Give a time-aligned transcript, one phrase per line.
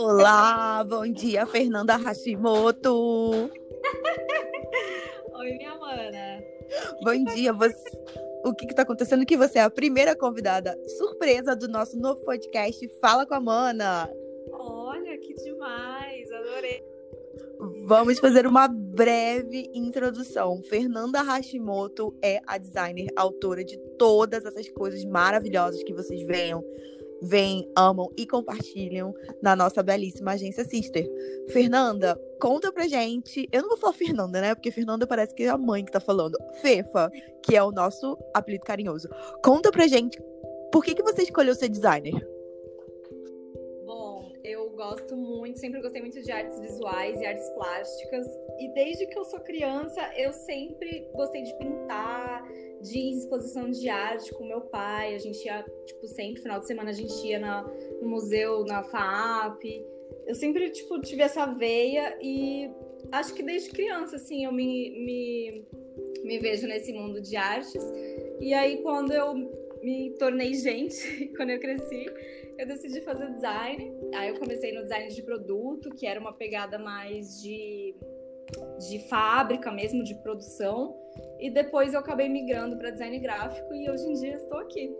[0.00, 3.50] Olá, bom dia, Fernanda Hashimoto.
[5.34, 6.40] Oi, minha mana.
[7.02, 7.74] Bom dia, você.
[8.44, 9.26] O que está acontecendo?
[9.26, 14.08] Que você é a primeira convidada surpresa do nosso novo podcast Fala com a Mana.
[14.52, 16.80] Olha, que demais, adorei.
[17.84, 20.62] Vamos fazer uma breve introdução.
[20.62, 26.62] Fernanda Hashimoto é a designer, autora de todas essas coisas maravilhosas que vocês venham
[27.22, 31.06] vêm, amam e compartilham na nossa belíssima agência Sister.
[31.48, 33.48] Fernanda, conta pra gente.
[33.52, 34.54] Eu não vou falar Fernanda, né?
[34.54, 36.38] Porque Fernanda parece que é a mãe que tá falando.
[36.60, 37.10] Fefa,
[37.42, 39.08] que é o nosso apelido carinhoso.
[39.42, 40.18] Conta pra gente
[40.70, 42.14] por que, que você escolheu ser designer?
[44.78, 48.28] Gosto muito, sempre gostei muito de artes visuais e artes plásticas.
[48.60, 52.48] E desde que eu sou criança, eu sempre gostei de pintar
[52.80, 55.16] de exposição de arte com meu pai.
[55.16, 57.64] A gente ia, tipo, sempre, final de semana, a gente ia na,
[58.00, 59.64] no museu, na FAP.
[60.28, 62.70] Eu sempre, tipo, tive essa veia e
[63.10, 65.66] acho que desde criança, assim, eu me, me,
[66.22, 67.82] me vejo nesse mundo de artes.
[68.40, 72.06] E aí, quando eu me tornei gente, quando eu cresci,
[72.58, 73.92] eu decidi fazer design.
[74.14, 77.94] Aí eu comecei no design de produto, que era uma pegada mais de,
[78.88, 80.96] de fábrica mesmo, de produção.
[81.38, 84.92] E depois eu acabei migrando para design gráfico e hoje em dia estou aqui.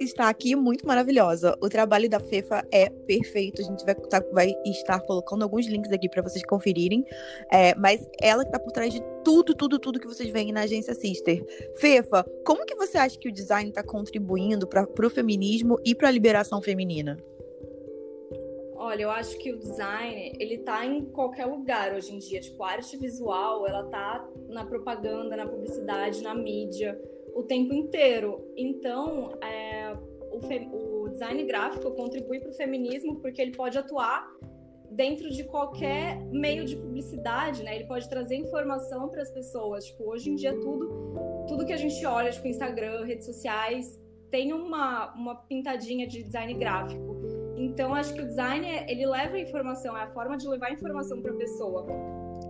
[0.00, 1.56] Está aqui muito maravilhosa.
[1.60, 3.60] O trabalho da Fefa é perfeito.
[3.60, 7.04] A gente vai, tá, vai estar colocando alguns links aqui para vocês conferirem.
[7.52, 10.62] É, mas ela que está por trás de tudo, tudo, tudo que vocês veem na
[10.62, 11.44] agência Sister.
[11.76, 16.08] Fefa, como que você acha que o design está contribuindo para o feminismo e para
[16.08, 17.18] a liberação feminina?
[18.80, 22.40] Olha, eu acho que o design, ele tá em qualquer lugar hoje em dia.
[22.40, 26.96] Tipo, a arte visual, ela tá na propaganda, na publicidade, na mídia,
[27.34, 28.40] o tempo inteiro.
[28.56, 29.96] Então, é,
[30.30, 34.24] o, o, design gráfico contribui para o feminismo porque ele pode atuar
[34.92, 37.74] dentro de qualquer meio de publicidade, né?
[37.74, 39.86] Ele pode trazer informação para as pessoas.
[39.86, 44.00] Tipo, hoje em dia tudo, tudo que a gente olha, tipo Instagram, redes sociais,
[44.30, 47.18] tem uma, uma pintadinha de design gráfico.
[47.78, 50.72] Então, acho que o design, ele leva a informação, é a forma de levar a
[50.72, 51.86] informação para a pessoa.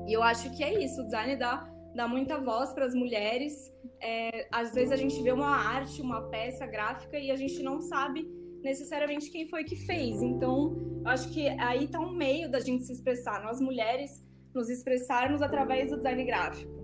[0.07, 3.53] E eu acho que é isso, o design dá, dá muita voz para as mulheres.
[4.01, 7.79] É, às vezes a gente vê uma arte, uma peça gráfica e a gente não
[7.79, 8.27] sabe
[8.63, 10.23] necessariamente quem foi que fez.
[10.23, 10.75] Então,
[11.05, 14.25] eu acho que aí está um meio da gente se expressar, nós mulheres
[14.55, 16.78] nos expressarmos através do design gráfico.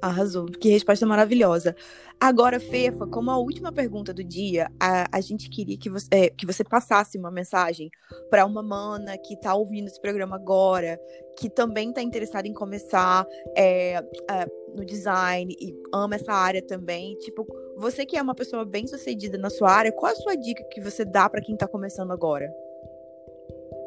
[0.00, 1.76] Arrasou, que resposta maravilhosa.
[2.18, 6.28] Agora, Fefa, como a última pergunta do dia, a, a gente queria que você, é,
[6.30, 7.90] que você passasse uma mensagem
[8.28, 11.00] para uma mana que está ouvindo esse programa agora,
[11.38, 17.16] que também está interessada em começar é, é, no design e ama essa área também.
[17.18, 17.46] Tipo,
[17.76, 20.80] você que é uma pessoa bem sucedida na sua área, qual a sua dica que
[20.80, 22.50] você dá para quem está começando agora?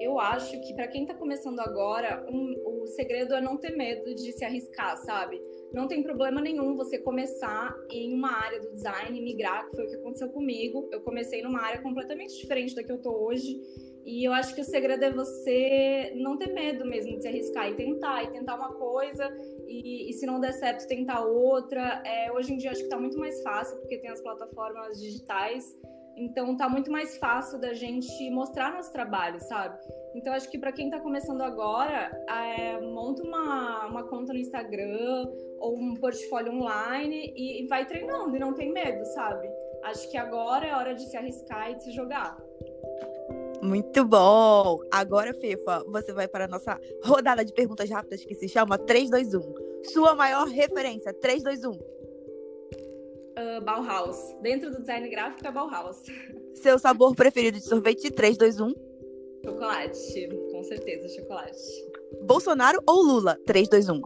[0.04, 4.14] Eu acho que para quem está começando agora, um, o segredo é não ter medo
[4.14, 5.42] de se arriscar, sabe?
[5.74, 9.90] não tem problema nenhum você começar em uma área do design, migrar, que foi o
[9.90, 10.88] que aconteceu comigo.
[10.92, 13.60] Eu comecei numa área completamente diferente da que eu tô hoje.
[14.06, 17.70] E eu acho que o segredo é você não ter medo mesmo de se arriscar
[17.70, 19.28] e tentar, e tentar uma coisa,
[19.66, 22.04] e, e se não der certo, tentar outra.
[22.06, 25.76] É, hoje em dia acho que tá muito mais fácil, porque tem as plataformas digitais.
[26.16, 29.80] Então tá muito mais fácil da gente mostrar nosso trabalho, sabe?
[30.16, 35.28] Então acho que para quem está começando agora, é, monta uma, uma conta no Instagram
[35.58, 39.50] ou um portfólio online e, e vai treinando e não tem medo, sabe?
[39.84, 42.38] Acho que agora é hora de se arriscar e de se jogar.
[43.62, 44.80] Muito bom!
[44.92, 49.42] Agora, Fefa, você vai para a nossa rodada de perguntas rápidas que se chama 321.
[49.86, 52.03] Sua maior referência, 321.
[53.36, 54.18] Uh, Bauhaus.
[54.42, 55.98] Dentro do design gráfico é Bauhaus.
[56.56, 58.74] Seu sabor preferido de sorvete, 321.
[59.44, 61.60] Chocolate, com certeza, chocolate.
[62.22, 63.38] Bolsonaro ou Lula?
[63.46, 64.02] 321.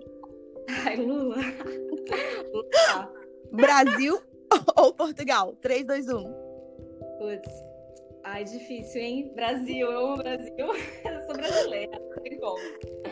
[0.85, 1.35] Ai, Lula.
[2.51, 3.13] Lula.
[3.51, 4.19] Brasil
[4.75, 5.55] ou Portugal?
[5.61, 6.23] 3, 2, 1.
[7.19, 7.76] Putz.
[8.29, 9.31] Ai, difícil, hein?
[9.33, 10.67] Brasil, eu amo Brasil.
[11.05, 11.97] Eu sou brasileira.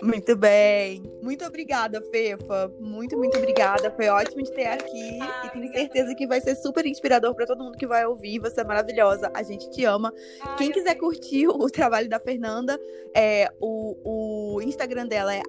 [0.03, 1.01] Muito bem.
[1.21, 2.69] Muito obrigada, Fefa.
[2.81, 3.89] Muito, muito obrigada.
[3.91, 5.19] Foi ótimo te ter aqui.
[5.21, 8.39] Ah, e tenho certeza que vai ser super inspirador para todo mundo que vai ouvir.
[8.39, 9.31] Você é maravilhosa.
[9.33, 10.13] A gente te ama.
[10.41, 10.99] Ai, Quem quiser sei.
[10.99, 12.77] curtir o trabalho da Fernanda,
[13.15, 15.41] é, o, o Instagram dela é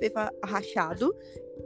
[0.00, 1.14] @fefa_rachado.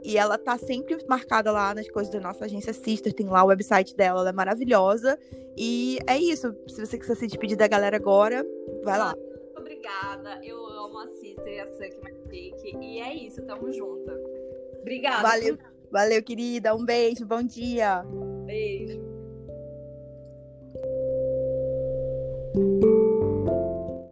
[0.03, 3.47] E ela tá sempre marcada lá nas coisas da nossa agência Sister, tem lá o
[3.47, 5.17] website dela, ela é maravilhosa.
[5.57, 6.55] E é isso.
[6.67, 8.45] Se você quiser se despedir da galera agora,
[8.83, 9.15] vai lá.
[9.15, 10.39] Muito obrigada.
[10.43, 12.77] Eu amo a Sister e a Suck Magic.
[12.81, 14.11] E é isso, tamo junto.
[14.81, 15.23] Obrigada.
[15.23, 15.57] Valeu,
[15.91, 16.75] valeu, querida.
[16.75, 18.03] Um beijo, bom dia.
[18.45, 19.15] Beijo.